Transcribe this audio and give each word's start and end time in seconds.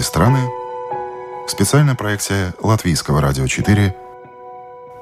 другие 0.00 0.04
страны. 0.04 0.50
Специальная 1.46 1.94
проекция 1.94 2.54
Латвийского 2.62 3.20
радио 3.20 3.46
4 3.46 3.94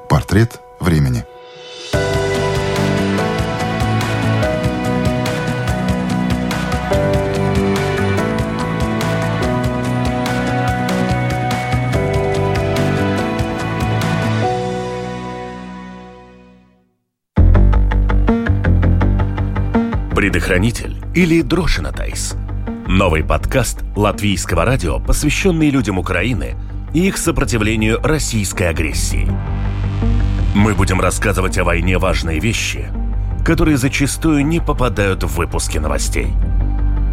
«Портрет 0.08 0.60
времени». 0.80 1.24
Предохранитель 20.14 20.96
или 21.14 21.42
Дрошинатайс. 21.42 22.37
Новый 22.98 23.22
подкаст 23.22 23.84
латвийского 23.94 24.64
радио, 24.64 24.98
посвященный 24.98 25.70
людям 25.70 26.00
Украины 26.00 26.56
и 26.92 27.06
их 27.06 27.16
сопротивлению 27.16 28.00
российской 28.02 28.64
агрессии. 28.64 29.30
Мы 30.52 30.74
будем 30.74 31.00
рассказывать 31.00 31.58
о 31.58 31.64
войне 31.64 31.96
важные 31.96 32.40
вещи, 32.40 32.90
которые 33.44 33.76
зачастую 33.76 34.44
не 34.44 34.58
попадают 34.58 35.22
в 35.22 35.36
выпуски 35.36 35.78
новостей. 35.78 36.26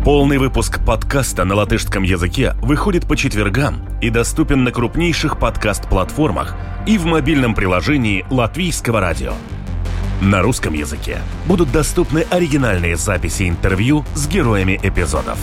Полный 0.03 0.39
выпуск 0.39 0.83
подкаста 0.83 1.45
на 1.45 1.53
латышском 1.53 2.01
языке 2.01 2.55
выходит 2.63 3.07
по 3.07 3.15
четвергам 3.15 3.87
и 4.01 4.09
доступен 4.09 4.63
на 4.63 4.71
крупнейших 4.71 5.37
подкаст-платформах 5.37 6.55
и 6.87 6.97
в 6.97 7.05
мобильном 7.05 7.53
приложении 7.53 8.25
Латвийского 8.31 9.01
радио– 9.01 9.33
на 10.21 10.41
русском 10.41 10.73
языке 10.73 11.19
будут 11.45 11.71
доступны 11.71 12.25
оригинальные 12.29 12.95
записи 12.95 13.49
интервью 13.49 14.05
с 14.15 14.27
героями 14.27 14.79
эпизодов. 14.81 15.37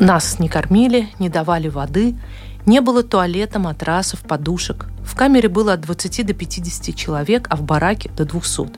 Нас 0.00 0.38
не 0.38 0.48
кормили, 0.48 1.08
не 1.18 1.28
давали 1.28 1.68
воды, 1.68 2.16
не 2.66 2.80
было 2.80 3.02
туалета, 3.02 3.58
матрасов, 3.58 4.20
подушек. 4.20 4.86
В 5.02 5.16
камере 5.16 5.48
было 5.48 5.72
от 5.72 5.80
20 5.80 6.24
до 6.24 6.34
50 6.34 6.94
человек, 6.94 7.48
а 7.50 7.56
в 7.56 7.62
бараке 7.62 8.08
до 8.16 8.24
200. 8.24 8.68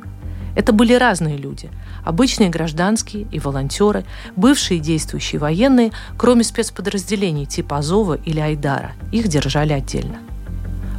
Это 0.56 0.72
были 0.72 0.94
разные 0.94 1.36
люди. 1.36 1.68
Обычные 2.04 2.48
гражданские 2.48 3.26
и 3.30 3.38
волонтеры, 3.38 4.06
бывшие 4.34 4.80
действующие 4.80 5.38
военные, 5.38 5.92
кроме 6.16 6.42
спецподразделений 6.42 7.44
типа 7.44 7.78
Азова 7.78 8.14
или 8.14 8.40
Айдара. 8.40 8.92
Их 9.12 9.28
держали 9.28 9.74
отдельно. 9.74 10.20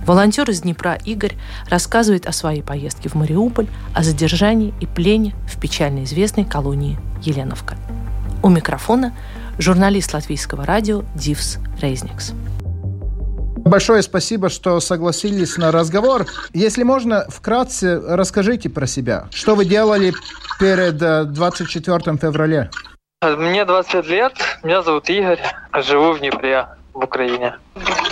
Волонтер 0.06 0.50
из 0.52 0.62
Днепра 0.62 1.00
Игорь 1.04 1.36
рассказывает 1.68 2.28
о 2.28 2.32
своей 2.32 2.62
поездке 2.62 3.10
в 3.10 3.16
Мариуполь, 3.16 3.68
о 3.96 4.04
задержании 4.04 4.74
и 4.80 4.86
плене 4.86 5.34
в 5.48 5.60
печально 5.60 6.04
известной 6.04 6.46
колонии 6.46 7.00
Еленовка. 7.24 7.76
У 8.44 8.50
микрофона 8.50 9.14
журналист 9.62 10.14
латвийского 10.14 10.66
радио 10.66 11.04
Дивс 11.16 11.58
Рейзникс. 11.80 12.34
Большое 13.64 14.02
спасибо, 14.02 14.50
что 14.50 14.80
согласились 14.80 15.56
на 15.56 15.72
разговор. 15.72 16.26
Если 16.54 16.84
можно, 16.84 17.26
вкратце 17.30 18.02
расскажите 18.02 18.70
про 18.70 18.88
себя. 18.88 19.28
Что 19.32 19.56
вы 19.56 19.66
делали 19.66 20.14
перед 20.60 20.98
24 20.98 21.98
э, 21.98 22.18
февраля? 22.18 22.72
Мне 23.22 23.64
25 23.66 24.08
лет, 24.08 24.34
меня 24.64 24.82
зовут 24.82 25.08
Игорь, 25.10 25.40
живу 25.76 26.14
в 26.14 26.20
Днепре, 26.20 26.66
в 26.94 27.04
Украине. 27.04 27.56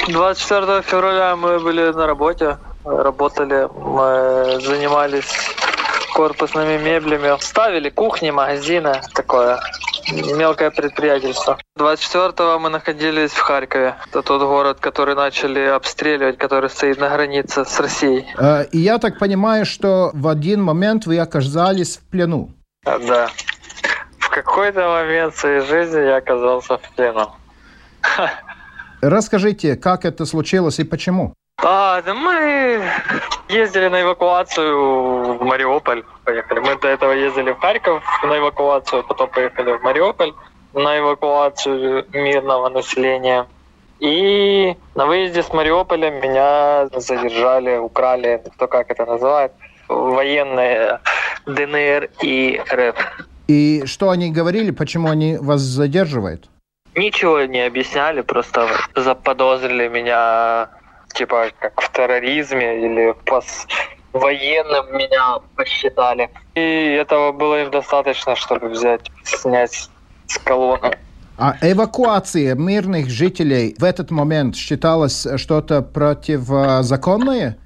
24 0.07 0.83
февраля 0.83 1.35
мы 1.35 1.59
были 1.59 1.91
на 1.91 2.05
работе, 2.05 2.57
работали, 2.85 3.67
мы 3.75 4.61
занимались 4.61 5.33
корпусными 6.13 6.77
меблями, 6.77 7.41
ставили 7.41 7.89
кухни, 7.89 8.29
магазины, 8.29 9.01
такое 9.15 9.59
мелкое 10.11 10.71
предприятельство. 10.71 11.57
24-го 11.77 12.59
мы 12.59 12.69
находились 12.69 13.31
в 13.31 13.39
Харькове. 13.39 13.95
Это 14.07 14.21
тот 14.21 14.41
город, 14.41 14.79
который 14.79 15.15
начали 15.15 15.59
обстреливать, 15.59 16.37
который 16.37 16.69
стоит 16.69 16.99
на 16.99 17.09
границе 17.09 17.65
с 17.65 17.79
Россией. 17.79 18.25
Э, 18.37 18.65
и 18.71 18.79
я 18.79 18.97
так 18.97 19.19
понимаю, 19.19 19.65
что 19.65 20.11
в 20.13 20.27
один 20.27 20.61
момент 20.63 21.05
вы 21.05 21.19
оказались 21.19 21.97
в 21.97 22.09
плену. 22.09 22.51
Да. 22.83 23.29
В 24.17 24.29
какой-то 24.29 24.87
момент 24.87 25.35
своей 25.35 25.61
жизни 25.61 25.99
я 25.99 26.17
оказался 26.17 26.77
в 26.77 26.95
плену. 26.95 27.31
Расскажите, 29.01 29.75
как 29.75 30.05
это 30.05 30.25
случилось 30.25 30.79
и 30.79 30.83
почему? 30.83 31.33
А, 31.61 32.01
да 32.01 32.13
мы 32.13 32.81
ездили 33.49 33.87
на 33.87 34.01
эвакуацию 34.01 35.37
в 35.37 35.43
Мариуполь. 35.43 36.03
Поехали. 36.29 36.59
Мы 36.59 36.75
до 36.75 36.89
этого 36.89 37.11
ездили 37.13 37.51
в 37.53 37.59
Харьков 37.59 38.03
на 38.23 38.37
эвакуацию, 38.37 39.03
потом 39.03 39.31
поехали 39.31 39.71
в 39.71 39.81
Мариуполь 39.81 40.31
на 40.73 40.99
эвакуацию 40.99 42.05
мирного 42.13 42.69
населения. 42.69 43.47
И 43.99 44.77
на 44.93 45.07
выезде 45.07 45.41
с 45.41 45.51
Мариуполя 45.51 46.11
меня 46.11 46.87
задержали, 46.93 47.77
украли, 47.77 48.43
кто 48.53 48.67
как 48.67 48.91
это 48.91 49.07
называет, 49.07 49.53
военные 49.87 50.99
ДНР 51.47 52.11
и 52.21 52.61
РФ. 52.71 52.95
И 53.47 53.83
что 53.87 54.11
они 54.11 54.31
говорили, 54.31 54.69
почему 54.69 55.09
они 55.09 55.35
вас 55.37 55.61
задерживают? 55.61 56.47
Ничего 56.93 57.41
не 57.45 57.65
объясняли, 57.65 58.21
просто 58.21 58.67
заподозрили 58.95 59.87
меня 59.87 60.69
типа 61.15 61.47
как 61.59 61.81
в 61.81 61.91
терроризме 61.91 62.85
или 62.85 63.15
пос 63.25 63.65
военным 64.13 64.97
меня 64.97 65.39
посчитали. 65.55 66.29
И 66.55 66.95
этого 66.99 67.31
было 67.31 67.63
им 67.63 67.71
достаточно, 67.71 68.35
чтобы 68.35 68.69
взять, 68.69 69.09
снять 69.23 69.89
с 70.27 70.37
колонны. 70.39 70.97
А 71.37 71.55
эвакуация 71.61 72.53
мирных 72.55 73.09
жителей 73.09 73.73
в 73.77 73.83
этот 73.83 74.11
момент 74.11 74.55
считалось 74.57 75.25
что-то 75.37 75.81
противозаконное? 75.81 77.57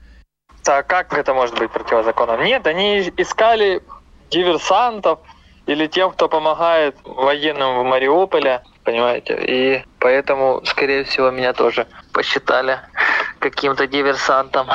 Так 0.64 0.88
как 0.88 1.14
это 1.18 1.34
может 1.34 1.58
быть 1.58 1.72
противозаконным? 1.72 2.44
Нет, 2.44 2.68
они 2.68 3.00
искали 3.18 3.82
диверсантов 4.30 5.20
или 5.66 5.88
тем, 5.88 6.12
кто 6.12 6.30
помогает 6.30 6.96
военным 7.04 7.80
в 7.80 7.84
Мариуполе, 7.84 8.62
понимаете? 8.84 9.40
И 9.42 9.84
поэтому, 10.00 10.62
скорее 10.66 11.04
всего, 11.06 11.32
меня 11.32 11.54
тоже 11.54 11.88
посчитали 12.14 12.80
каким-то 13.40 13.88
диверсантом 13.88 14.68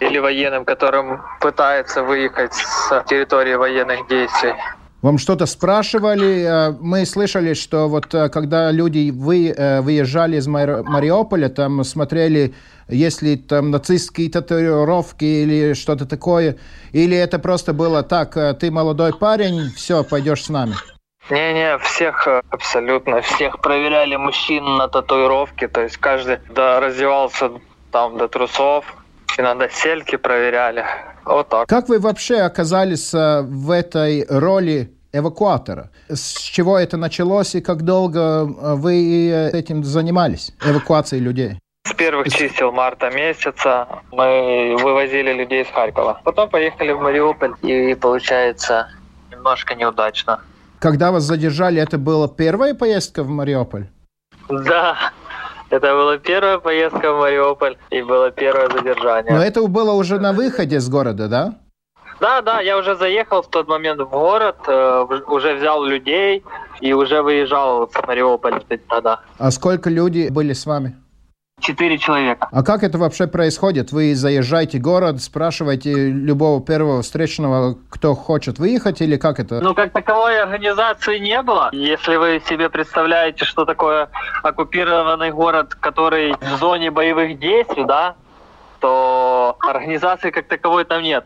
или 0.00 0.18
военным, 0.18 0.64
которым 0.64 1.22
пытается 1.40 2.02
выехать 2.02 2.54
с 2.54 3.04
территории 3.08 3.54
военных 3.54 4.08
действий. 4.08 4.54
Вам 5.02 5.18
что-то 5.18 5.46
спрашивали? 5.46 6.42
Э, 6.42 6.76
мы 6.80 7.06
слышали, 7.06 7.54
что 7.54 7.88
вот 7.88 8.12
э, 8.14 8.28
когда 8.28 8.72
люди 8.72 9.10
вы, 9.10 9.50
э, 9.50 9.80
выезжали 9.80 10.38
из 10.38 10.48
Мариуполя, 10.48 11.48
там 11.48 11.84
смотрели, 11.84 12.54
есть 12.88 13.22
ли 13.22 13.36
там 13.36 13.70
нацистские 13.70 14.30
татуировки 14.30 15.24
или 15.24 15.74
что-то 15.74 16.06
такое, 16.06 16.56
или 16.92 17.16
это 17.16 17.38
просто 17.38 17.72
было 17.72 18.02
так, 18.02 18.58
ты 18.58 18.70
молодой 18.70 19.12
парень, 19.12 19.70
все, 19.76 20.02
пойдешь 20.02 20.44
с 20.44 20.48
нами? 20.48 20.74
Не-не, 21.30 21.78
всех 21.78 22.28
абсолютно, 22.50 23.20
всех 23.20 23.60
проверяли 23.60 24.16
мужчин 24.16 24.64
на 24.76 24.88
татуировки, 24.88 25.66
то 25.66 25.82
есть 25.82 25.96
каждый 25.96 26.38
да, 26.50 26.80
раздевался 26.80 27.50
там 27.90 28.16
до 28.18 28.28
трусов. 28.28 28.84
Иногда 29.38 29.68
сельки 29.68 30.16
проверяли. 30.16 30.84
Вот 31.24 31.48
так. 31.48 31.68
Как 31.68 31.88
вы 31.88 31.98
вообще 31.98 32.36
оказались 32.36 33.12
э, 33.12 33.42
в 33.42 33.70
этой 33.70 34.24
роли 34.28 34.92
эвакуатора? 35.12 35.90
С 36.08 36.38
чего 36.38 36.78
это 36.78 36.96
началось 36.96 37.54
и 37.54 37.60
как 37.60 37.82
долго 37.82 38.20
э, 38.20 38.74
вы 38.76 39.30
э, 39.30 39.50
этим 39.50 39.82
занимались, 39.84 40.52
эвакуацией 40.64 41.22
людей? 41.22 41.58
С 41.84 41.92
первых 41.94 42.28
чисел 42.28 42.72
марта 42.72 43.10
месяца 43.10 43.88
мы 44.12 44.76
вывозили 44.78 45.32
людей 45.32 45.62
из 45.62 45.68
Харькова. 45.68 46.20
Потом 46.24 46.48
поехали 46.48 46.92
в 46.92 47.00
Мариуполь, 47.00 47.54
и 47.62 47.94
получается 47.94 48.88
немножко 49.30 49.74
неудачно. 49.74 50.40
Когда 50.78 51.10
вас 51.10 51.24
задержали, 51.24 51.80
это 51.80 51.98
была 51.98 52.28
первая 52.28 52.74
поездка 52.74 53.22
в 53.22 53.28
Мариуполь? 53.28 53.86
Да, 54.48 54.96
это 55.70 55.92
была 55.94 56.18
первая 56.18 56.58
поездка 56.58 57.12
в 57.12 57.18
Мариуполь 57.18 57.76
и 57.90 58.02
было 58.02 58.30
первое 58.30 58.68
задержание. 58.68 59.32
Но 59.32 59.42
это 59.42 59.66
было 59.66 59.92
уже 59.92 60.18
на 60.20 60.32
выходе 60.32 60.80
с 60.80 60.88
города, 60.88 61.28
да? 61.28 61.54
Да, 62.20 62.40
да, 62.40 62.60
я 62.60 62.78
уже 62.78 62.96
заехал 62.96 63.42
в 63.42 63.48
тот 63.48 63.68
момент 63.68 64.00
в 64.00 64.08
город, 64.08 64.56
э, 64.66 65.06
уже 65.28 65.54
взял 65.54 65.84
людей 65.84 66.42
и 66.80 66.92
уже 66.94 67.22
выезжал 67.22 67.86
в 67.86 68.06
Мариуполь 68.06 68.62
тогда. 68.88 69.20
А 69.38 69.50
сколько 69.50 69.90
людей 69.90 70.30
были 70.30 70.54
с 70.54 70.64
вами? 70.64 70.96
Четыре 71.60 71.96
человека. 71.96 72.48
А 72.52 72.62
как 72.62 72.82
это 72.82 72.98
вообще 72.98 73.26
происходит? 73.26 73.90
Вы 73.90 74.14
заезжаете 74.14 74.78
в 74.78 74.82
город, 74.82 75.22
спрашиваете 75.22 76.10
любого 76.10 76.62
первого 76.62 77.00
встречного, 77.00 77.78
кто 77.88 78.14
хочет 78.14 78.58
выехать, 78.58 79.00
или 79.00 79.16
как 79.16 79.40
это? 79.40 79.60
Ну, 79.60 79.74
как 79.74 79.92
таковой 79.92 80.38
организации 80.40 81.18
не 81.18 81.40
было. 81.40 81.70
Если 81.72 82.16
вы 82.16 82.42
себе 82.46 82.68
представляете, 82.68 83.46
что 83.46 83.64
такое 83.64 84.10
оккупированный 84.42 85.32
город, 85.32 85.74
который 85.74 86.34
в 86.34 86.58
зоне 86.58 86.90
боевых 86.90 87.38
действий, 87.38 87.84
да, 87.84 88.16
то 88.80 89.56
организации 89.66 90.30
как 90.30 90.48
таковой 90.48 90.84
там 90.84 91.02
нет. 91.02 91.24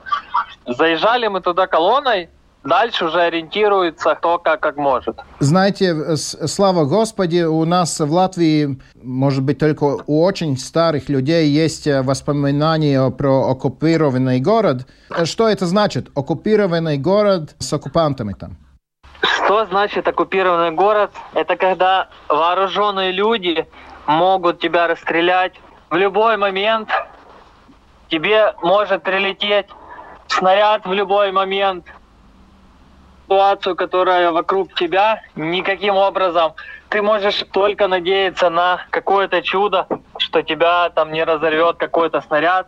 заезжали 0.64 1.26
мы 1.26 1.40
туда 1.40 1.66
колонной, 1.66 2.28
Дальше 2.64 3.06
уже 3.06 3.22
ориентируется 3.22 4.14
кто 4.16 4.38
как, 4.38 4.60
как 4.60 4.76
может. 4.76 5.18
Знаете, 5.38 6.16
слава 6.16 6.84
Господи, 6.84 7.42
у 7.42 7.64
нас 7.64 7.98
в 7.98 8.12
Латвии, 8.12 8.78
может 9.02 9.42
быть, 9.42 9.58
только 9.58 9.84
у 10.06 10.22
очень 10.22 10.58
старых 10.58 11.08
людей 11.08 11.48
есть 11.48 11.86
э, 11.86 12.02
воспоминания 12.02 13.10
про 13.10 13.48
оккупированный 13.50 14.40
город. 14.40 14.86
Что 15.24 15.48
это 15.48 15.64
значит? 15.64 16.08
Оккупированный 16.14 16.98
город 16.98 17.54
с 17.58 17.72
оккупантами 17.72 18.34
там? 18.34 18.58
Что 19.22 19.64
значит 19.64 20.06
оккупированный 20.06 20.72
город? 20.72 21.12
Это 21.32 21.56
когда 21.56 22.08
вооруженные 22.28 23.10
люди 23.10 23.66
могут 24.06 24.60
тебя 24.60 24.86
расстрелять 24.86 25.54
в 25.88 25.96
любой 25.96 26.36
момент. 26.36 26.90
Тебе 28.10 28.54
может 28.62 29.02
прилететь 29.02 29.66
снаряд 30.28 30.84
в 30.84 30.92
любой 30.92 31.32
момент– 31.32 31.86
ситуацию, 33.30 33.76
которая 33.76 34.32
вокруг 34.32 34.74
тебя, 34.74 35.22
никаким 35.36 35.96
образом 35.96 36.52
ты 36.88 37.00
можешь 37.00 37.44
только 37.52 37.86
надеяться 37.86 38.50
на 38.50 38.80
какое-то 38.90 39.40
чудо, 39.42 39.86
что 40.18 40.42
тебя 40.42 40.90
там 40.90 41.12
не 41.12 41.22
разорвет 41.22 41.76
какой-то 41.76 42.20
снаряд. 42.22 42.66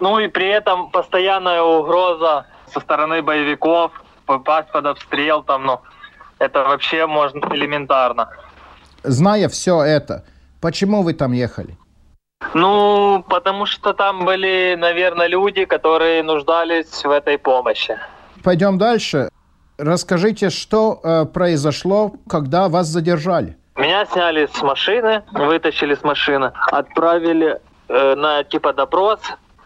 Ну 0.00 0.18
и 0.18 0.28
при 0.28 0.48
этом 0.48 0.90
постоянная 0.90 1.60
угроза 1.60 2.46
со 2.72 2.80
стороны 2.80 3.20
боевиков, 3.22 3.92
попасть 4.24 4.72
под 4.72 4.86
обстрел 4.86 5.42
там, 5.42 5.66
ну, 5.66 5.80
это 6.38 6.64
вообще 6.64 7.06
можно 7.06 7.46
элементарно. 7.54 8.30
Зная 9.02 9.48
все 9.48 9.82
это, 9.82 10.24
почему 10.62 11.02
вы 11.02 11.12
там 11.12 11.32
ехали? 11.32 11.76
Ну, 12.54 13.22
потому 13.28 13.66
что 13.66 13.92
там 13.92 14.24
были, 14.24 14.74
наверное, 14.78 15.26
люди, 15.26 15.66
которые 15.66 16.22
нуждались 16.22 17.04
в 17.04 17.10
этой 17.10 17.36
помощи. 17.36 17.98
Пойдем 18.42 18.78
дальше. 18.78 19.28
Расскажите, 19.80 20.50
что 20.50 21.00
э, 21.02 21.24
произошло, 21.24 22.12
когда 22.28 22.68
вас 22.68 22.86
задержали? 22.86 23.56
Меня 23.76 24.04
сняли 24.04 24.46
с 24.52 24.62
машины, 24.62 25.22
вытащили 25.32 25.94
с 25.94 26.02
машины, 26.02 26.52
отправили 26.70 27.58
э, 27.88 28.14
на 28.14 28.44
типа 28.44 28.74
допрос. 28.74 29.20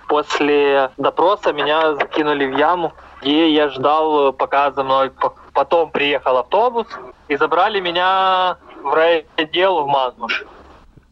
После 0.07 0.91
допроса 0.99 1.53
меня 1.53 1.97
закинули 1.97 2.47
в 2.47 2.57
яму, 2.57 2.93
где 3.23 3.51
я 3.53 3.71
ждал, 3.71 4.33
пока 4.33 4.71
за 4.71 4.85
мной 4.85 5.11
потом 5.53 5.91
приехал 5.91 6.37
автобус 6.39 6.87
и 7.27 7.37
забрали 7.37 7.81
меня 7.81 8.57
в 8.83 8.95
райотдел 8.95 9.83
в 9.83 9.89
Мазмуш. 9.89 10.45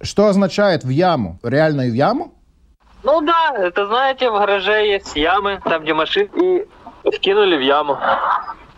Что 0.01 0.27
означает 0.27 0.85
в 0.85 0.91
яму? 0.91 1.39
Реальную 1.43 1.93
яму? 1.93 2.35
Ну 3.03 3.21
да, 3.23 3.55
это 3.57 3.87
знаете, 3.87 4.31
в 4.31 4.35
гараже 4.35 4.87
есть 4.87 5.17
ямы, 5.17 5.61
там 5.65 5.83
где 5.83 5.95
машины, 5.95 6.29
и 6.37 6.67
скинули 7.11 7.57
в 7.57 7.61
яму. 7.61 7.99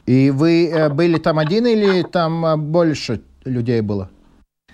И 0.06 0.31
вы 0.31 0.69
э, 0.69 0.89
были 0.91 1.19
там 1.19 1.39
один 1.39 1.67
или 1.67 2.03
там 2.03 2.45
э, 2.45 2.56
больше 2.56 3.23
людей 3.45 3.81
было? 3.81 4.09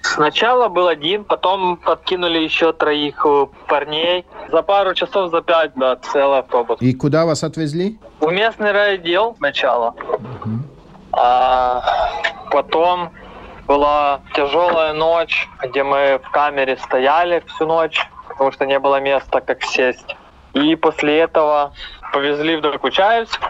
Сначала 0.03 0.69
был 0.69 0.89
один, 0.89 1.25
потом 1.25 1.77
подкинули 1.77 2.39
еще 2.39 2.73
троих 2.73 3.25
э, 3.25 3.47
парней. 3.69 4.25
За 4.51 4.63
пару 4.63 4.95
часов, 4.95 5.31
за 5.31 5.41
пять, 5.43 5.73
да, 5.77 5.97
целый 5.97 6.41
автобус. 6.41 6.81
И 6.81 6.93
куда 6.95 7.27
вас 7.27 7.45
отвезли? 7.45 7.99
В 8.19 8.31
местный 8.33 8.73
райотдел 8.73 9.37
сначала. 9.37 9.91
Угу. 9.91 10.51
А 11.13 11.83
потом 12.51 13.11
была 13.67 14.21
тяжелая 14.35 14.95
ночь, 14.95 15.49
где 15.63 15.85
мы 15.85 16.21
в 16.25 16.31
камере 16.31 16.77
стояли 16.79 17.45
всю 17.47 17.67
ночь, 17.67 18.01
потому 18.29 18.51
что 18.51 18.67
не 18.67 18.79
было 18.81 19.01
места, 19.01 19.41
как 19.41 19.63
сесть. 19.63 20.17
И 20.55 20.75
после 20.75 21.19
этого 21.21 21.73
повезли 22.13 22.57
в 22.57 22.63
Докучаевск, 22.63 23.41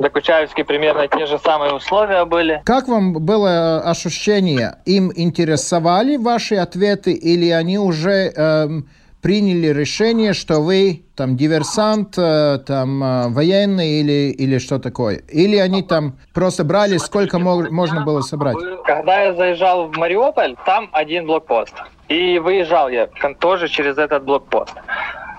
Докучаевске 0.00 0.64
примерно 0.64 1.06
те 1.08 1.26
же 1.26 1.38
самые 1.38 1.74
условия 1.74 2.24
были. 2.24 2.62
Как 2.64 2.88
вам 2.88 3.12
было 3.12 3.80
ощущение? 3.82 4.78
Им 4.86 5.12
интересовали 5.14 6.16
ваши 6.16 6.56
ответы 6.56 7.12
или 7.12 7.50
они 7.50 7.78
уже 7.78 8.32
эм, 8.34 8.88
приняли 9.20 9.68
решение, 9.68 10.32
что 10.32 10.60
вы 10.60 11.04
там 11.16 11.36
диверсант, 11.36 12.16
э, 12.16 12.58
там 12.66 13.04
э, 13.04 13.28
военный 13.28 14.00
или, 14.00 14.32
или 14.32 14.58
что 14.58 14.78
такое? 14.78 15.16
Или 15.28 15.56
они 15.56 15.82
там 15.82 16.14
просто 16.32 16.64
брали, 16.64 16.96
сколько 16.96 17.38
мог, 17.38 17.70
можно 17.70 18.02
было 18.02 18.22
собрать? 18.22 18.56
Когда 18.84 19.24
я 19.24 19.34
заезжал 19.34 19.88
в 19.88 19.96
Мариуполь, 19.96 20.56
там 20.64 20.88
один 20.92 21.26
блокпост. 21.26 21.74
И 22.08 22.38
выезжал 22.38 22.88
я 22.88 23.08
тоже 23.38 23.68
через 23.68 23.98
этот 23.98 24.24
блокпост. 24.24 24.74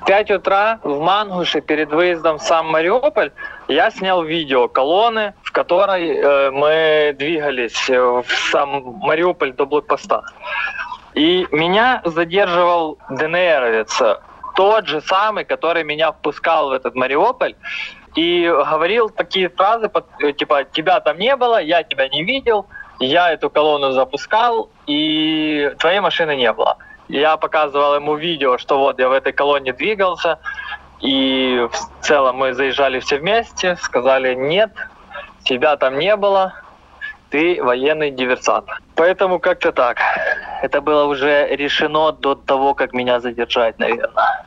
5 0.06 0.32
утра 0.32 0.80
в 0.84 1.00
Мангуше 1.00 1.62
перед 1.62 1.92
выездом 1.92 2.38
в 2.38 2.42
сам 2.42 2.68
Мариуполь 2.68 3.32
я 3.68 3.92
снял 3.92 4.24
видео 4.24 4.68
колонны, 4.68 5.34
в 5.44 5.52
которой 5.52 6.18
э, 6.18 6.52
мы 6.52 7.16
двигались 7.18 7.90
э, 7.90 8.00
в 8.00 8.26
сам 8.52 9.00
Мариуполь 9.02 9.54
до 9.54 9.66
блокпоста. 9.66 10.24
И 11.14 11.48
меня 11.52 12.02
задерживал 12.06 12.98
ДНРовец, 13.10 14.02
тот 14.56 14.88
же 14.88 15.02
самый, 15.02 15.46
который 15.46 15.84
меня 15.84 16.12
впускал 16.12 16.70
в 16.70 16.72
этот 16.74 16.96
Мариуполь 16.96 17.56
и 18.16 18.48
говорил 18.48 19.10
такие 19.10 19.50
фразы, 19.50 19.90
э, 20.20 20.34
типа 20.34 20.64
«тебя 20.66 21.00
там 21.00 21.18
не 21.18 21.36
было, 21.36 21.62
я 21.62 21.84
тебя 21.84 22.10
не 22.10 22.24
видел, 22.24 22.66
я 23.00 23.32
эту 23.32 23.50
колонну 23.50 23.92
запускал, 23.92 24.70
и 24.88 25.72
твоей 25.80 26.00
машины 26.00 26.36
не 26.36 26.52
было». 26.52 26.78
Я 27.12 27.36
показывал 27.36 27.96
ему 27.96 28.16
видео, 28.16 28.58
что 28.58 28.80
вот 28.80 28.98
я 28.98 29.10
в 29.10 29.12
этой 29.12 29.34
колонне 29.34 29.74
двигался, 29.74 30.40
и 31.02 31.68
в 31.70 32.06
целом 32.06 32.38
мы 32.38 32.54
заезжали 32.54 33.02
все 33.02 33.18
вместе, 33.18 33.76
сказали 33.82 34.34
нет, 34.34 34.72
тебя 35.44 35.76
там 35.76 36.00
не 36.00 36.16
было, 36.16 36.54
ты 37.30 37.62
военный 37.62 38.12
диверсант. 38.12 38.68
Поэтому 38.96 39.40
как-то 39.40 39.74
так. 39.74 39.98
Это 40.62 40.80
было 40.80 41.04
уже 41.04 41.54
решено 41.54 42.14
до 42.14 42.36
того, 42.36 42.74
как 42.76 42.94
меня 42.94 43.20
задержать, 43.20 43.78
наверное. 43.78 44.46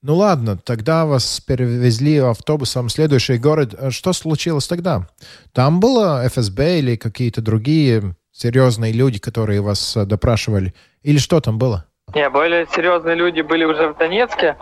Ну 0.00 0.14
ладно, 0.14 0.56
тогда 0.56 1.04
вас 1.04 1.40
перевезли 1.40 2.18
автобусом 2.20 2.86
в 2.86 2.92
следующий 2.92 3.36
город. 3.36 3.74
Что 3.90 4.14
случилось 4.14 4.66
тогда? 4.66 5.08
Там 5.52 5.78
было 5.78 6.26
ФСБ 6.26 6.78
или 6.78 6.96
какие-то 6.96 7.42
другие 7.42 8.16
серьезные 8.32 8.92
люди, 8.92 9.18
которые 9.18 9.60
вас 9.60 9.94
допрашивали? 10.06 10.72
Или 11.02 11.18
что 11.18 11.40
там 11.40 11.58
было? 11.58 11.84
Не, 12.14 12.30
более 12.30 12.66
серьезные 12.66 13.14
люди 13.14 13.42
были 13.42 13.64
уже 13.64 13.88
в 13.88 13.96
Донецке. 13.98 14.56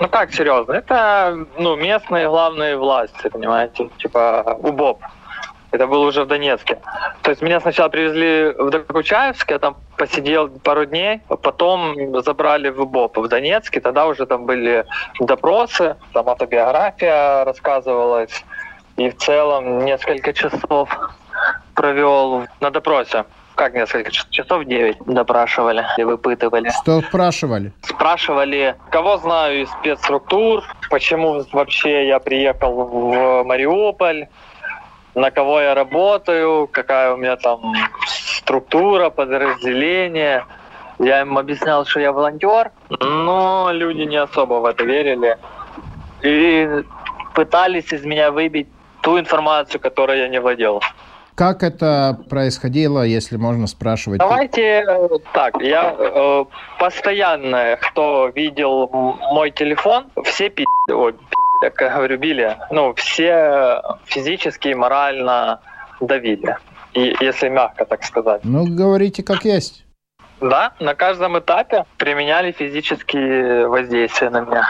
Ну 0.00 0.08
как 0.08 0.32
серьезно? 0.32 0.72
Это 0.72 1.46
ну, 1.58 1.76
местные 1.76 2.28
главные 2.28 2.76
власти, 2.76 3.28
понимаете, 3.28 3.90
типа 3.98 4.56
УБОП. 4.62 5.02
Это 5.72 5.86
было 5.86 6.06
уже 6.06 6.24
в 6.24 6.26
Донецке. 6.26 6.78
То 7.22 7.30
есть 7.30 7.42
меня 7.42 7.60
сначала 7.60 7.90
привезли 7.90 8.54
в 8.56 8.70
Докучаевск, 8.70 9.50
я 9.50 9.58
там 9.58 9.76
посидел 9.98 10.48
пару 10.48 10.86
дней, 10.86 11.20
потом 11.28 12.22
забрали 12.22 12.70
в 12.70 12.80
УБОП 12.80 13.18
в 13.18 13.28
Донецке, 13.28 13.80
тогда 13.80 14.06
уже 14.06 14.24
там 14.24 14.46
были 14.46 14.86
допросы, 15.20 15.96
там 16.14 16.28
автобиография 16.28 17.44
рассказывалась, 17.44 18.44
и 18.96 19.10
в 19.10 19.16
целом 19.18 19.84
несколько 19.84 20.32
часов 20.32 20.88
провел 21.74 22.46
на 22.60 22.70
допросе 22.70 23.24
как 23.56 23.74
несколько 23.74 24.10
часов, 24.10 24.64
9 24.64 24.98
допрашивали 25.06 25.84
и 25.98 26.04
выпытывали. 26.04 26.70
Что 26.82 27.00
спрашивали? 27.00 27.72
Спрашивали, 27.82 28.76
кого 28.90 29.16
знаю 29.16 29.62
из 29.62 29.70
спецструктур, 29.70 30.62
почему 30.90 31.42
вообще 31.52 32.06
я 32.06 32.20
приехал 32.20 32.72
в 32.84 33.42
Мариуполь, 33.44 34.28
на 35.14 35.30
кого 35.30 35.60
я 35.60 35.74
работаю, 35.74 36.68
какая 36.70 37.14
у 37.14 37.16
меня 37.16 37.36
там 37.36 37.74
структура, 38.06 39.10
подразделение. 39.10 40.44
Я 40.98 41.22
им 41.22 41.36
объяснял, 41.36 41.84
что 41.86 42.00
я 42.00 42.12
волонтер, 42.12 42.70
но 43.00 43.70
люди 43.72 44.02
не 44.02 44.16
особо 44.16 44.54
в 44.54 44.66
это 44.66 44.84
верили. 44.84 45.38
И 46.22 46.84
пытались 47.34 47.92
из 47.92 48.04
меня 48.04 48.30
выбить 48.30 48.68
ту 49.00 49.18
информацию, 49.18 49.80
которой 49.80 50.20
я 50.20 50.28
не 50.28 50.40
владел. 50.40 50.82
Как 51.36 51.62
это 51.62 52.18
происходило, 52.30 53.02
если 53.02 53.36
можно 53.36 53.66
спрашивать? 53.66 54.20
Давайте 54.20 54.82
э, 54.88 55.08
так, 55.34 55.60
я 55.60 55.94
э, 55.98 56.44
постоянно, 56.78 57.76
кто 57.82 58.28
видел 58.28 58.88
мой 59.32 59.50
телефон, 59.50 60.06
все 60.24 60.48
пи***, 60.48 60.64
ой, 60.88 61.12
пи***, 61.12 61.70
как 61.74 61.92
говорю, 61.92 62.16
били, 62.16 62.56
ну, 62.70 62.94
все 62.94 63.82
физически 64.06 64.68
и 64.68 64.74
морально 64.74 65.60
давили, 66.00 66.56
и, 66.94 67.14
если 67.20 67.50
мягко 67.50 67.84
так 67.84 68.02
сказать. 68.04 68.40
Ну, 68.42 68.64
говорите 68.66 69.22
как 69.22 69.44
есть. 69.44 69.84
Да, 70.40 70.72
на 70.80 70.94
каждом 70.94 71.38
этапе 71.38 71.84
применяли 71.98 72.52
физические 72.52 73.68
воздействия 73.68 74.30
на 74.30 74.40
меня. 74.40 74.66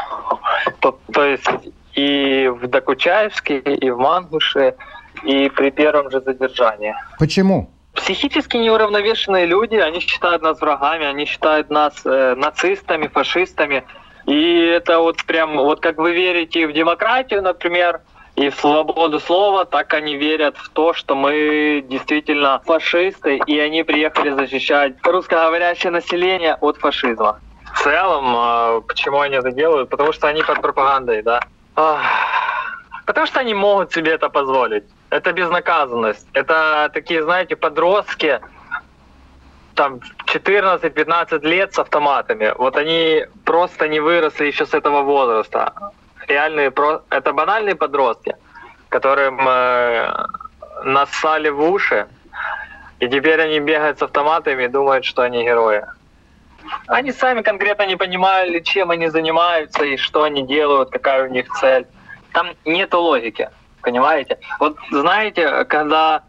То, 0.81 0.99
то 1.13 1.25
есть 1.25 1.49
и 1.95 2.49
в 2.49 2.67
Докучаевске, 2.67 3.59
и 3.59 3.91
в 3.91 3.99
Мангуше, 3.99 4.75
и 5.25 5.49
при 5.49 5.71
первом 5.71 6.11
же 6.11 6.21
задержании. 6.21 6.95
Почему? 7.19 7.71
Психически 7.95 8.59
неуравновешенные 8.59 9.47
люди, 9.47 9.77
они 9.77 10.01
считают 10.01 10.43
нас 10.43 10.61
врагами, 10.61 11.07
они 11.07 11.25
считают 11.25 11.71
нас 11.71 11.95
э, 12.05 12.35
нацистами, 12.37 13.09
фашистами. 13.09 13.85
И 14.27 14.59
это 14.67 14.99
вот 14.99 15.25
прям, 15.25 15.57
вот 15.57 15.81
как 15.81 15.99
вы 15.99 16.13
верите 16.13 16.67
в 16.67 16.73
демократию, 16.73 17.43
например, 17.43 18.01
и 18.37 18.51
в 18.51 18.55
свободу 18.57 19.19
слова, 19.19 19.65
так 19.65 19.95
они 19.95 20.17
верят 20.17 20.59
в 20.59 20.69
то, 20.69 20.93
что 20.93 21.15
мы 21.15 21.83
действительно 21.89 22.61
фашисты, 22.67 23.41
и 23.47 23.59
они 23.59 23.83
приехали 23.83 24.31
защищать 24.31 24.95
русскоговорящее 25.03 25.91
население 25.91 26.55
от 26.61 26.77
фашизма. 26.77 27.41
В 27.73 27.83
целом, 27.83 28.35
а, 28.37 28.81
почему 28.83 29.21
они 29.21 29.37
это 29.37 29.53
делают? 29.53 29.89
Потому 29.89 30.13
что 30.13 30.29
они 30.29 30.43
под 30.43 30.61
пропагандой, 30.61 31.23
да. 31.23 31.41
Потому 33.07 33.27
что 33.27 33.41
они 33.41 33.55
могут 33.55 33.93
себе 33.93 34.13
это 34.13 34.29
позволить. 34.29 34.85
Это 35.11 35.33
безнаказанность. 35.33 36.27
Это 36.33 36.91
такие, 36.93 37.23
знаете, 37.23 37.57
подростки, 37.57 38.41
там 39.75 40.01
14-15 40.27 41.47
лет 41.47 41.75
с 41.75 41.79
автоматами. 41.79 42.53
Вот 42.57 42.77
они 42.77 43.27
просто 43.45 43.89
не 43.89 44.01
выросли 44.01 44.47
еще 44.47 44.67
с 44.67 44.75
этого 44.75 45.03
возраста 45.03 45.73
реальные, 46.29 46.73
это 47.11 47.33
банальные 47.33 47.75
подростки, 47.75 48.37
которым 48.89 49.41
э, 49.49 50.27
нассали 50.85 51.49
в 51.49 51.63
уши, 51.63 52.07
и 53.01 53.09
теперь 53.09 53.41
они 53.41 53.61
бегают 53.61 53.99
с 53.99 54.03
автоматами 54.03 54.65
и 54.65 54.69
думают, 54.69 55.05
что 55.05 55.23
они 55.23 55.45
герои. 55.45 55.85
Они 56.89 57.13
сами 57.13 57.43
конкретно 57.43 57.87
не 57.87 57.97
понимали, 57.97 58.61
чем 58.61 58.91
они 58.91 59.09
занимаются 59.09 59.85
и 59.85 59.97
что 59.97 60.25
они 60.25 60.43
делают, 60.43 60.91
какая 60.91 61.29
у 61.29 61.33
них 61.33 61.49
цель. 61.61 61.87
Там 62.33 62.49
нет 62.65 62.93
логики, 62.95 63.51
понимаете? 63.87 64.38
Вот 64.59 64.76
знаете, 64.90 65.64
когда 65.64 66.23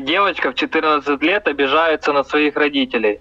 девочка 0.00 0.50
в 0.50 0.54
14 0.54 1.22
лет 1.22 1.46
обижается 1.46 2.12
на 2.12 2.24
своих 2.24 2.56
родителей. 2.56 3.20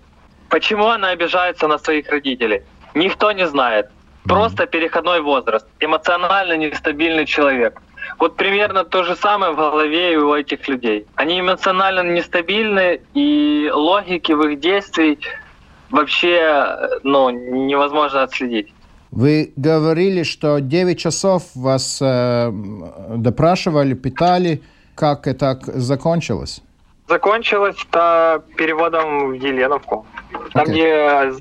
Почему 0.50 0.88
она 0.88 1.10
обижается 1.10 1.68
на 1.68 1.77
своих 1.77 2.10
родителей? 2.10 2.63
Никто 2.96 3.32
не 3.32 3.48
знает. 3.48 3.89
Просто 4.24 4.65
переходной 4.65 5.22
возраст, 5.22 5.68
эмоционально 5.80 6.58
нестабильный 6.58 7.25
человек. 7.25 7.82
Вот 8.18 8.36
примерно 8.36 8.84
то 8.84 9.03
же 9.03 9.15
самое 9.15 9.51
в 9.51 9.56
голове 9.56 10.18
у 10.18 10.34
этих 10.34 10.68
людей. 10.68 11.06
Они 11.15 11.39
эмоционально 11.39 12.01
нестабильны, 12.01 13.00
и 13.13 13.70
логики 13.74 14.32
в 14.32 14.41
их 14.48 14.60
действий 14.60 15.20
вообще 15.91 17.00
ну, 17.03 17.30
невозможно 17.30 18.24
отследить. 18.24 18.74
Вы 19.12 19.51
говорили, 19.58 20.24
что 20.24 20.60
9 20.60 20.98
часов 20.98 21.44
вас 21.53 22.00
э, 22.01 22.50
допрашивали, 23.18 23.94
питали. 23.94 24.62
Как 24.96 25.27
это 25.27 25.60
закончилось? 25.65 26.62
Закончилось 27.10 27.75
это 27.89 28.41
переводом 28.56 29.32
в 29.32 29.34
Еленовку. 29.34 30.06
Там, 30.53 30.65
okay. 30.65 30.72
где 30.72 31.34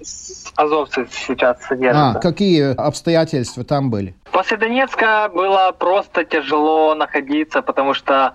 азовцы 0.57 1.07
сейчас 1.13 1.63
содержатся. 1.63 2.19
А, 2.19 2.21
какие 2.21 2.75
обстоятельства 2.75 3.63
там 3.63 3.89
были? 3.89 4.15
После 4.33 4.57
Донецка 4.57 5.31
было 5.33 5.73
просто 5.79 6.25
тяжело 6.25 6.97
находиться, 6.97 7.63
потому 7.63 7.95
что 7.95 8.35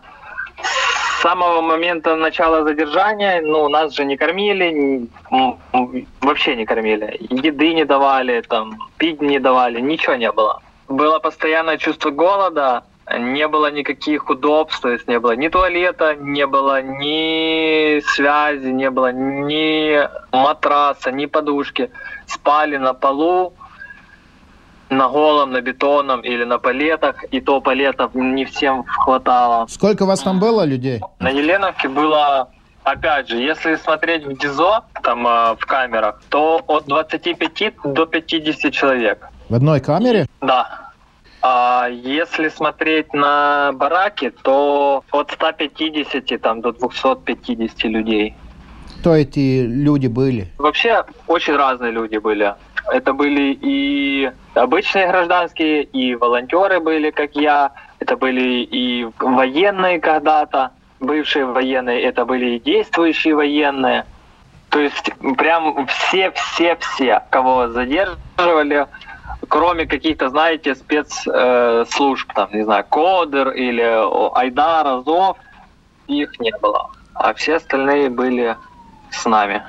самого 1.25 1.61
момента 1.61 2.15
начала 2.15 2.63
задержания, 2.63 3.41
ну, 3.41 3.67
нас 3.69 3.95
же 3.95 4.05
не 4.05 4.17
кормили, 4.17 5.07
вообще 6.21 6.55
не 6.55 6.65
кормили. 6.65 7.17
Еды 7.19 7.73
не 7.73 7.85
давали, 7.85 8.41
там, 8.41 8.77
пить 8.97 9.21
не 9.21 9.39
давали, 9.39 9.81
ничего 9.81 10.15
не 10.15 10.31
было. 10.31 10.61
Было 10.87 11.19
постоянное 11.19 11.77
чувство 11.77 12.11
голода, 12.11 12.83
не 13.17 13.47
было 13.47 13.71
никаких 13.71 14.29
удобств, 14.29 14.81
то 14.81 14.89
есть 14.89 15.07
не 15.07 15.19
было 15.19 15.35
ни 15.35 15.47
туалета, 15.49 16.15
не 16.15 16.45
было 16.45 16.81
ни 16.81 18.01
связи, 18.13 18.67
не 18.67 18.91
было 18.91 19.11
ни 19.11 20.07
матраса, 20.31 21.11
ни 21.11 21.25
подушки. 21.25 21.89
Спали 22.27 22.77
на 22.77 22.93
полу, 22.93 23.53
на 24.95 25.07
голом, 25.09 25.51
на 25.51 25.61
бетонном 25.61 26.21
или 26.21 26.43
на 26.43 26.57
палетах, 26.57 27.23
и 27.31 27.41
то 27.41 27.61
палетов 27.61 28.15
не 28.15 28.45
всем 28.45 28.83
хватало. 28.83 29.67
Сколько 29.67 30.05
вас 30.05 30.21
там 30.21 30.39
было 30.39 30.65
людей? 30.65 31.01
На 31.19 31.29
Еленовке 31.29 31.87
было, 31.87 32.49
опять 32.83 33.29
же, 33.29 33.37
если 33.37 33.75
смотреть 33.75 34.25
в 34.25 34.37
ДИЗО, 34.37 34.83
там 35.03 35.27
э, 35.27 35.55
в 35.55 35.65
камерах, 35.65 36.21
то 36.29 36.63
от 36.67 36.85
25 36.85 37.73
до 37.83 38.05
50 38.05 38.73
человек. 38.73 39.27
В 39.49 39.55
одной 39.55 39.79
камере? 39.79 40.25
Да. 40.41 40.91
А 41.41 41.87
если 41.89 42.49
смотреть 42.49 43.13
на 43.13 43.71
бараки, 43.73 44.31
то 44.41 45.03
от 45.11 45.31
150 45.31 46.41
там, 46.41 46.61
до 46.61 46.71
250 46.71 47.83
людей. 47.83 48.35
Кто 48.99 49.13
эти 49.15 49.61
люди 49.61 50.07
были? 50.07 50.51
Вообще 50.57 51.05
очень 51.27 51.55
разные 51.55 51.91
люди 51.91 52.17
были. 52.17 52.55
Это 52.91 53.13
были 53.13 53.57
и 53.61 54.31
обычные 54.53 55.07
гражданские, 55.07 55.83
и 55.83 56.15
волонтеры 56.15 56.79
были, 56.79 57.11
как 57.11 57.35
я. 57.35 57.71
Это 57.99 58.15
были 58.15 58.63
и 58.63 59.07
военные 59.19 59.99
когда-то, 59.99 60.71
бывшие 60.99 61.45
военные. 61.45 62.03
Это 62.03 62.25
были 62.25 62.55
и 62.55 62.59
действующие 62.59 63.35
военные. 63.35 64.05
То 64.69 64.79
есть 64.79 65.11
прям 65.37 65.87
все-все-все, 65.87 67.23
кого 67.29 67.69
задерживали, 67.69 68.87
кроме 69.47 69.85
каких-то, 69.85 70.29
знаете, 70.29 70.75
спецслужб, 70.75 72.29
э, 72.29 72.33
там, 72.35 72.49
не 72.51 72.63
знаю, 72.63 72.85
Кодер 72.89 73.51
или 73.51 73.81
Айдар, 74.37 74.87
Азов, 74.87 75.37
их 76.07 76.39
не 76.39 76.51
было. 76.61 76.91
А 77.13 77.33
все 77.33 77.55
остальные 77.55 78.09
были 78.09 78.57
с 79.11 79.25
нами. 79.25 79.63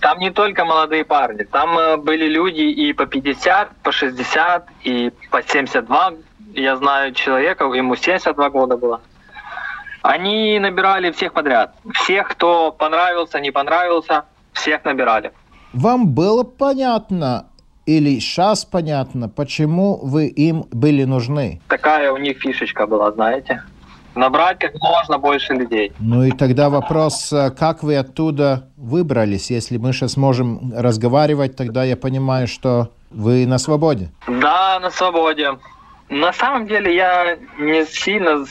Там 0.00 0.18
не 0.18 0.30
только 0.30 0.64
молодые 0.64 1.04
парни, 1.04 1.44
там 1.44 1.78
э, 1.78 1.96
были 1.96 2.26
люди 2.26 2.60
и 2.60 2.92
по 2.92 3.06
50, 3.06 3.70
по 3.82 3.92
60, 3.92 4.68
и 4.84 5.12
по 5.30 5.42
72. 5.42 6.12
Я 6.54 6.76
знаю 6.76 7.14
человека, 7.14 7.64
ему 7.64 7.96
72 7.96 8.50
года 8.50 8.76
было. 8.76 9.00
Они 10.02 10.58
набирали 10.60 11.10
всех 11.10 11.32
подряд. 11.32 11.74
Всех, 11.94 12.28
кто 12.28 12.70
понравился, 12.72 13.40
не 13.40 13.50
понравился, 13.50 14.24
всех 14.52 14.84
набирали. 14.84 15.32
Вам 15.72 16.08
было 16.08 16.44
понятно, 16.44 17.46
или 17.86 18.18
сейчас 18.18 18.64
понятно, 18.64 19.28
почему 19.28 19.98
вы 20.02 20.26
им 20.26 20.64
были 20.70 21.04
нужны? 21.04 21.60
Такая 21.68 22.12
у 22.12 22.18
них 22.18 22.38
фишечка 22.38 22.86
была, 22.86 23.12
знаете. 23.12 23.62
Набрать 24.16 24.58
как 24.58 24.74
можно 24.80 25.18
больше 25.18 25.52
людей. 25.52 25.92
Ну 25.98 26.24
и 26.24 26.30
тогда 26.30 26.70
вопрос, 26.70 27.32
э, 27.32 27.50
как 27.50 27.82
вы 27.82 27.96
оттуда 27.96 28.70
выбрались? 28.76 29.50
Если 29.50 29.76
мы 29.76 29.92
сейчас 29.92 30.16
можем 30.16 30.72
разговаривать, 30.74 31.54
тогда 31.54 31.84
я 31.84 31.96
понимаю, 31.96 32.48
что 32.48 32.88
вы 33.10 33.46
на 33.46 33.58
свободе. 33.58 34.10
Да, 34.26 34.80
на 34.80 34.90
свободе. 34.90 35.58
На 36.08 36.32
самом 36.32 36.66
деле 36.66 36.94
я 36.94 37.36
не 37.58 37.84
сильно 37.84 38.46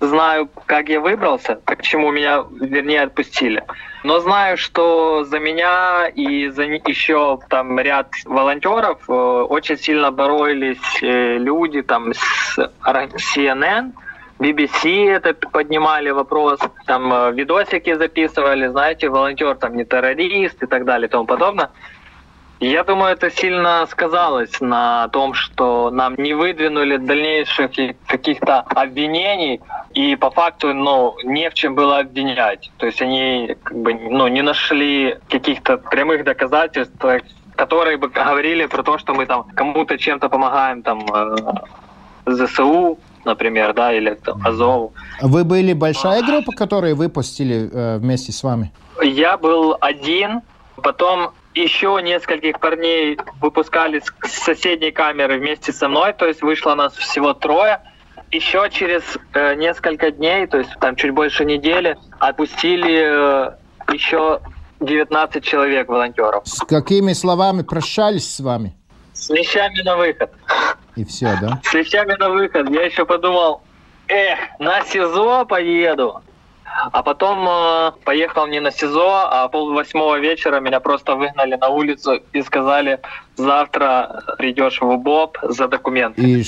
знаю, 0.00 0.48
как 0.66 0.88
я 0.88 1.00
выбрался, 1.00 1.60
почему 1.64 2.10
меня, 2.10 2.44
вернее, 2.60 3.02
отпустили. 3.02 3.64
Но 4.02 4.20
знаю, 4.20 4.56
что 4.56 5.24
за 5.24 5.38
меня 5.38 6.08
и 6.08 6.48
за 6.48 6.62
еще 6.62 7.38
там 7.48 7.78
ряд 7.78 8.12
волонтеров 8.24 8.98
э, 9.08 9.12
очень 9.12 9.76
сильно 9.76 10.10
боролись 10.10 11.02
э, 11.02 11.36
люди 11.38 11.82
там 11.82 12.14
с 12.14 12.58
CNN, 12.86 13.92
BBC 14.40 15.10
это 15.10 15.34
поднимали 15.34 16.10
вопрос, 16.10 16.60
там 16.86 17.12
э, 17.12 17.32
видосики 17.32 17.94
записывали, 17.94 18.68
знаете, 18.68 19.10
волонтер 19.10 19.54
там 19.56 19.76
не 19.76 19.84
террорист 19.84 20.62
и 20.62 20.66
так 20.66 20.86
далее 20.86 21.08
и 21.08 21.10
тому 21.10 21.26
подобное. 21.26 21.70
Я 22.58 22.84
думаю, 22.84 23.12
это 23.12 23.30
сильно 23.30 23.86
сказалось 23.86 24.60
на 24.60 25.08
том, 25.08 25.34
что 25.34 25.90
нам 25.90 26.14
не 26.16 26.34
выдвинули 26.34 26.96
дальнейших 26.96 27.70
каких-то 28.06 28.60
обвинений, 28.60 29.60
и 29.92 30.16
по 30.16 30.30
факту 30.30 30.74
ну, 30.74 31.16
не 31.24 31.48
в 31.48 31.54
чем 31.54 31.74
было 31.74 31.98
обвинять. 31.98 32.70
То 32.76 32.86
есть 32.86 33.00
они 33.00 33.56
как 33.62 33.76
бы, 33.76 33.94
ну, 33.94 34.28
не 34.28 34.42
нашли 34.42 35.16
каких-то 35.30 35.78
прямых 35.78 36.24
доказательств, 36.24 37.02
которые 37.56 37.96
бы 37.96 38.08
говорили 38.08 38.66
про 38.66 38.82
то, 38.82 38.98
что 38.98 39.14
мы 39.14 39.26
там 39.26 39.44
кому-то 39.54 39.98
чем-то 39.98 40.28
помогаем, 40.28 40.82
там, 40.82 41.06
э, 41.14 41.36
ЗСУ, 42.26 42.98
например, 43.24 43.74
да, 43.74 43.92
или 43.92 44.14
там, 44.14 44.40
Азову. 44.44 44.92
Вы 45.20 45.44
были 45.44 45.72
большая 45.72 46.22
группа, 46.22 46.52
которые 46.52 46.94
выпустили 46.94 47.68
э, 47.72 47.98
вместе 47.98 48.32
с 48.32 48.42
вами? 48.42 48.72
Я 49.02 49.36
был 49.36 49.76
один, 49.80 50.42
потом 50.76 51.30
еще 51.54 52.00
нескольких 52.02 52.60
парней 52.60 53.18
выпускали 53.40 54.00
с 54.24 54.32
соседней 54.32 54.92
камеры 54.92 55.38
вместе 55.38 55.72
со 55.72 55.88
мной, 55.88 56.12
то 56.12 56.26
есть 56.26 56.42
вышло 56.42 56.74
нас 56.74 56.94
всего 56.94 57.34
трое. 57.34 57.80
Еще 58.30 58.68
через 58.70 59.02
э, 59.34 59.54
несколько 59.56 60.12
дней, 60.12 60.46
то 60.46 60.58
есть 60.58 60.70
там 60.80 60.94
чуть 60.94 61.10
больше 61.10 61.44
недели, 61.44 61.96
отпустили 62.20 63.48
э, 63.48 63.92
еще 63.92 64.40
19 64.80 65.44
человек 65.44 65.88
волонтеров. 65.88 66.46
С 66.46 66.60
какими 66.60 67.12
словами 67.12 67.62
прощались 67.62 68.32
с 68.32 68.40
вами? 68.40 68.76
С 69.20 69.28
вещами 69.28 69.82
на 69.82 69.96
выход. 69.96 70.30
И 70.96 71.04
все, 71.04 71.36
да? 71.40 71.60
С 71.70 71.74
вещами 71.74 72.16
на 72.18 72.30
выход. 72.30 72.70
Я 72.70 72.86
еще 72.86 73.04
подумал, 73.04 73.60
эх, 74.08 74.38
на 74.58 74.82
СИЗО 74.82 75.44
поеду. 75.44 76.22
А 76.92 77.02
потом 77.02 77.46
э, 77.46 77.92
поехал 78.04 78.46
не 78.46 78.60
на 78.60 78.70
СИЗО, 78.70 79.28
а 79.30 79.48
пол 79.48 79.74
восьмого 79.74 80.18
вечера 80.18 80.60
меня 80.60 80.80
просто 80.80 81.16
выгнали 81.16 81.56
на 81.56 81.68
улицу 81.68 82.22
и 82.32 82.42
сказали, 82.42 83.00
завтра 83.36 84.22
придешь 84.38 84.80
в 84.80 84.86
УБОП 84.86 85.38
за 85.42 85.68
документ. 85.68 86.18
И 86.18 86.42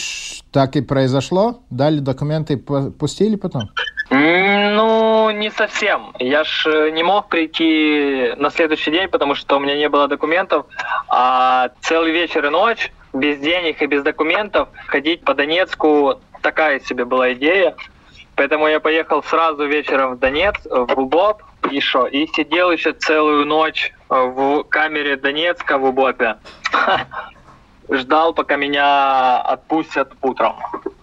так 0.50 0.76
и 0.76 0.80
произошло? 0.80 1.60
Дали 1.70 1.98
документы 1.98 2.54
и 2.54 2.56
пустили 2.56 3.36
потом? 3.36 3.68
Ну, 4.10 5.01
не 5.32 5.50
совсем. 5.50 6.14
Я 6.18 6.44
ж 6.44 6.66
э, 6.66 6.90
не 6.90 7.02
мог 7.02 7.28
прийти 7.28 8.32
на 8.36 8.50
следующий 8.50 8.90
день, 8.90 9.08
потому 9.08 9.34
что 9.34 9.56
у 9.56 9.60
меня 9.60 9.76
не 9.76 9.88
было 9.88 10.08
документов. 10.08 10.66
А 11.08 11.70
целый 11.80 12.12
вечер 12.12 12.46
и 12.46 12.50
ночь 12.50 12.92
без 13.12 13.38
денег 13.38 13.82
и 13.82 13.86
без 13.86 14.02
документов 14.02 14.68
ходить 14.86 15.24
по 15.24 15.34
Донецку 15.34 16.20
такая 16.40 16.80
себе 16.80 17.04
была 17.04 17.32
идея. 17.32 17.74
Поэтому 18.34 18.66
я 18.66 18.80
поехал 18.80 19.22
сразу 19.22 19.66
вечером 19.66 20.14
в 20.14 20.18
Донецк, 20.18 20.60
в 20.64 20.98
УБОП, 20.98 21.42
и 21.70 21.80
что? 21.80 22.06
И 22.06 22.26
сидел 22.28 22.70
еще 22.70 22.92
целую 22.92 23.44
ночь 23.44 23.92
в 24.08 24.64
камере 24.64 25.16
Донецка 25.16 25.78
в 25.78 25.84
УБОПе. 25.84 26.36
Ждал, 27.90 28.34
пока 28.34 28.56
меня 28.56 29.40
отпустят 29.40 30.12
утром. 30.22 30.54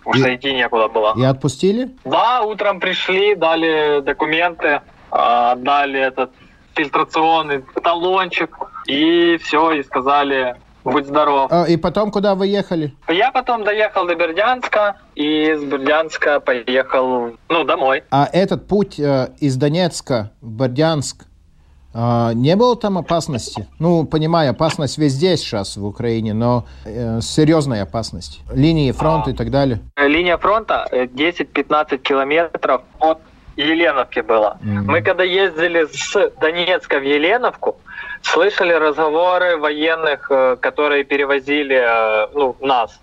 Потому 0.04 0.16
что 0.16 0.36
идти 0.36 0.54
некуда 0.54 0.88
было. 0.88 1.14
И 1.16 1.24
отпустили? 1.24 1.92
Да, 2.06 2.42
утром 2.42 2.80
пришли, 2.80 3.36
дали 3.36 4.02
документы, 4.02 4.82
а, 5.12 5.56
дали 5.56 6.00
этот 6.00 6.32
фильтрационный 6.76 7.64
талончик, 7.84 8.58
и 8.88 9.38
все, 9.38 9.72
и 9.74 9.84
сказали, 9.84 10.56
будь 10.84 11.06
здоров. 11.06 11.52
А, 11.52 11.66
и 11.66 11.78
потом 11.78 12.12
куда 12.12 12.36
вы 12.36 12.48
ехали? 12.48 12.94
Я 13.08 13.32
потом 13.32 13.64
доехал 13.64 14.08
до 14.08 14.16
Бердянска, 14.16 14.98
и 15.16 15.52
из 15.52 15.64
Бердянска 15.64 16.40
поехал, 16.40 17.34
ну, 17.50 17.64
домой. 17.64 18.04
А 18.12 18.28
этот 18.32 18.68
путь 18.68 19.00
э, 19.00 19.30
из 19.40 19.58
Донецка 19.58 20.32
в 20.42 20.50
Бердянск, 20.52 21.26
а, 21.94 22.34
не 22.34 22.56
было 22.56 22.76
там 22.76 22.98
опасности? 22.98 23.68
Ну, 23.80 24.06
понимаю, 24.06 24.52
опасность 24.52 24.98
везде 24.98 25.38
сейчас 25.38 25.78
в 25.78 25.86
Украине, 25.86 26.34
но 26.34 26.66
э, 26.86 27.20
серьезная 27.22 27.84
опасность. 27.84 28.42
Линии 28.54 28.92
фронта 28.92 29.32
и 29.32 29.34
так 29.34 29.50
далее. 29.50 29.80
Линия 29.98 30.38
фронта 30.38 30.88
10-15 30.92 31.88
э, 31.90 31.98
километров 31.98 32.82
от 33.00 33.20
Еленовки 33.56 34.20
было. 34.20 34.58
Mm-hmm. 34.62 34.82
Мы 34.86 35.02
когда 35.02 35.24
ездили 35.24 35.86
с 35.92 36.32
Донецка 36.40 37.00
в 37.00 37.04
Еленовку, 37.04 37.78
слышали 38.22 38.74
разговоры 38.74 39.58
военных, 39.58 40.28
э, 40.30 40.58
которые 40.58 41.04
перевозили 41.04 41.76
э, 41.76 42.28
ну, 42.34 42.56
нас 42.62 43.00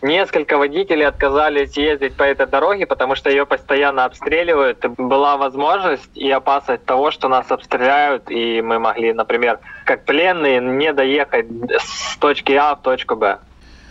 Несколько 0.00 0.58
водителей 0.58 1.06
отказались 1.06 1.76
ездить 1.76 2.14
по 2.14 2.22
этой 2.22 2.46
дороге, 2.46 2.86
потому 2.86 3.16
что 3.16 3.30
ее 3.30 3.46
постоянно 3.46 4.04
обстреливают. 4.04 4.84
Была 4.96 5.36
возможность 5.36 6.10
и 6.14 6.30
опасность 6.30 6.84
того, 6.84 7.10
что 7.10 7.28
нас 7.28 7.50
обстреляют, 7.50 8.30
и 8.30 8.62
мы 8.62 8.78
могли, 8.78 9.12
например, 9.12 9.58
как 9.84 10.04
пленные, 10.04 10.60
не 10.60 10.92
доехать 10.92 11.46
с 11.80 12.16
точки 12.18 12.52
А 12.52 12.76
в 12.76 12.82
точку 12.82 13.16
Б. 13.16 13.38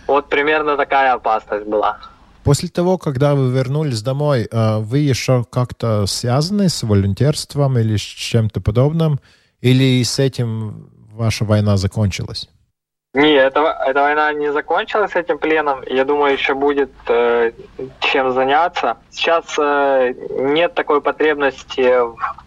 Вот 0.06 0.30
примерно 0.30 0.78
такая 0.78 1.12
опасность 1.12 1.66
была. 1.66 1.98
После 2.42 2.70
того, 2.70 2.96
когда 2.96 3.34
вы 3.34 3.50
вернулись 3.50 4.00
домой, 4.00 4.48
э, 4.50 4.78
вы 4.78 5.00
еще 5.00 5.44
как-то 5.50 6.06
связаны 6.06 6.70
с 6.70 6.82
волонтерством 6.82 7.78
или 7.78 7.98
с 7.98 8.00
чем-то 8.00 8.62
подобным? 8.62 9.20
Или 9.60 10.02
с 10.02 10.18
этим 10.18 10.88
ваша 11.12 11.44
война 11.44 11.76
закончилась? 11.76 12.48
Не, 13.18 13.32
эта, 13.32 13.60
эта 13.84 14.00
война 14.00 14.32
не 14.32 14.52
закончилась 14.52 15.16
этим 15.16 15.38
пленом. 15.38 15.82
Я 15.88 16.04
думаю, 16.04 16.34
еще 16.34 16.54
будет 16.54 16.92
э, 17.08 17.50
чем 17.98 18.32
заняться. 18.32 18.96
Сейчас 19.10 19.44
э, 19.58 20.14
нет 20.38 20.74
такой 20.74 21.00
потребности, 21.00 21.92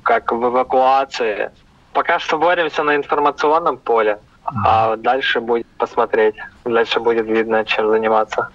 как 0.01 0.31
в 0.31 0.47
эвакуации. 0.47 1.51
Пока 1.91 2.19
что 2.19 2.37
боремся 2.37 2.83
на 2.83 2.95
информационном 2.95 3.79
поле, 3.79 4.19
а 4.45 4.95
дальше 4.95 5.41
будет 5.41 5.67
посмотреть. 5.77 6.35
Дальше 6.63 7.01
будет 7.01 7.25
видно, 7.25 7.65
чем 7.65 7.89
заниматься. 7.89 8.47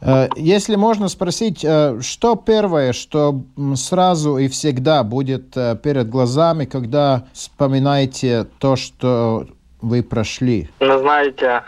Э, 0.00 0.28
если 0.36 0.76
можно 0.76 1.08
спросить, 1.08 1.62
э, 1.62 2.00
что 2.00 2.34
первое, 2.34 2.94
что 2.94 3.42
сразу 3.76 4.38
и 4.38 4.48
всегда 4.48 5.02
будет 5.02 5.54
э, 5.54 5.76
перед 5.76 6.08
глазами, 6.08 6.64
когда 6.64 7.24
вспоминаете 7.34 8.46
то, 8.58 8.76
что 8.76 9.48
вы 9.82 10.02
прошли? 10.02 10.70
Ну, 10.80 10.98
знаете, 10.98 11.62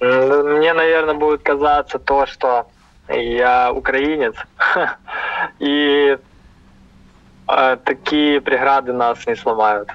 мне, 0.00 0.72
наверное, 0.72 1.14
будет 1.14 1.42
казаться 1.42 1.98
то, 1.98 2.26
что 2.26 2.66
я 3.08 3.72
украинец, 3.72 4.34
и 5.58 6.18
э, 7.48 7.76
такие 7.84 8.40
преграды 8.40 8.92
нас 8.92 9.26
не 9.26 9.36
сломают. 9.36 9.88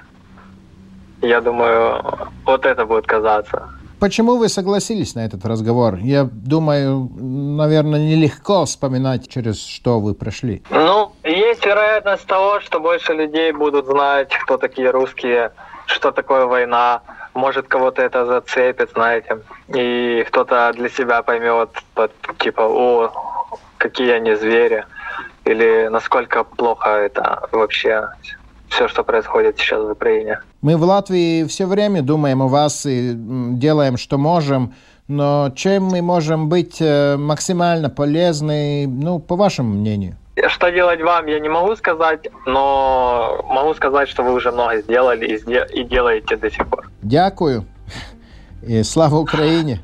Я 1.22 1.40
думаю, 1.40 2.02
вот 2.44 2.66
это 2.66 2.84
будет 2.84 3.06
казаться. 3.06 3.68
Почему 4.00 4.36
вы 4.36 4.50
согласились 4.50 5.14
на 5.14 5.24
этот 5.24 5.46
разговор? 5.46 5.96
Я 5.96 6.24
думаю, 6.24 7.08
наверное, 7.16 8.00
нелегко 8.00 8.66
вспоминать, 8.66 9.30
через 9.30 9.64
что 9.64 10.00
вы 10.00 10.14
прошли. 10.14 10.62
Ну, 10.68 11.12
есть 11.22 11.64
вероятность 11.64 12.26
того, 12.26 12.60
что 12.60 12.80
больше 12.80 13.14
людей 13.14 13.52
будут 13.52 13.86
знать, 13.86 14.28
кто 14.42 14.58
такие 14.58 14.90
русские, 14.90 15.52
что 15.86 16.10
такое 16.10 16.44
война, 16.44 17.00
может 17.34 17.68
кого-то 17.68 18.02
это 18.02 18.26
зацепит, 18.26 18.90
знаете, 18.94 19.38
и 19.68 20.24
кто-то 20.28 20.72
для 20.74 20.88
себя 20.88 21.22
поймет, 21.22 21.70
типа, 22.38 22.62
о, 22.62 23.12
какие 23.78 24.12
они 24.12 24.34
звери, 24.34 24.84
или 25.44 25.88
насколько 25.88 26.44
плохо 26.44 26.88
это 26.88 27.48
вообще 27.52 28.08
все, 28.68 28.88
что 28.88 29.04
происходит 29.04 29.58
сейчас 29.58 29.82
в 29.82 29.90
Украине. 29.90 30.40
Мы 30.62 30.76
в 30.76 30.82
Латвии 30.82 31.44
все 31.44 31.66
время 31.66 32.02
думаем 32.02 32.42
о 32.42 32.48
вас 32.48 32.86
и 32.86 33.12
делаем, 33.14 33.96
что 33.96 34.18
можем, 34.18 34.74
но 35.06 35.52
чем 35.54 35.84
мы 35.84 36.02
можем 36.02 36.48
быть 36.48 36.80
э, 36.80 37.16
максимально 37.16 37.90
полезны, 37.90 38.86
ну, 38.86 39.18
по 39.18 39.36
вашему 39.36 39.74
мнению? 39.74 40.16
Что 40.48 40.70
делать 40.70 41.00
вам, 41.00 41.26
я 41.26 41.38
не 41.38 41.48
могу 41.48 41.76
сказать, 41.76 42.28
но 42.44 43.44
могу 43.48 43.72
сказать, 43.74 44.08
что 44.08 44.22
вы 44.24 44.32
уже 44.32 44.50
много 44.50 44.78
сделали 44.78 45.26
и, 45.26 45.80
и 45.80 45.84
делаете 45.84 46.36
до 46.36 46.50
сих 46.50 46.66
пор. 46.66 46.90
Дякую. 47.02 47.64
И 48.62 48.82
слава 48.82 49.16
Украине. 49.16 49.80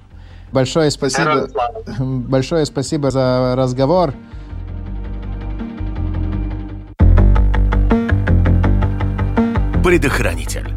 Большое 0.53 0.91
спасибо. 0.91 1.49
Большое 1.99 2.67
спасибо 2.67 3.11
за 3.11 3.55
разговор. 3.57 4.13
Предохранитель. 9.85 10.69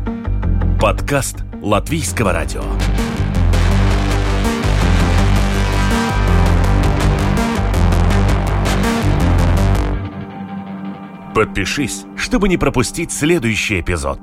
Подкаст 0.80 1.38
Латвийского 1.62 2.32
радио. 2.32 2.64
Подпишись, 11.34 12.06
чтобы 12.16 12.48
не 12.48 12.58
пропустить 12.58 13.12
следующий 13.12 13.82
эпизод. 13.82 14.20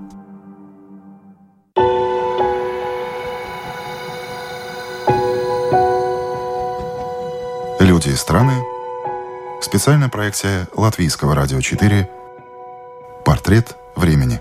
Люди 7.81 8.11
и 8.11 8.14
страны. 8.14 8.53
Специальная 9.61 10.09
проекция 10.09 10.68
Латвийского 10.77 11.35
радио 11.35 11.61
4. 11.61 12.09
Портрет 13.25 13.77
времени. 13.96 14.40